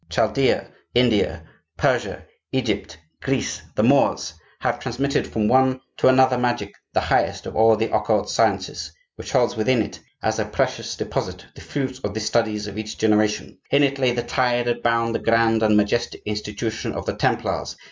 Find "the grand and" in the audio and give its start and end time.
15.13-15.77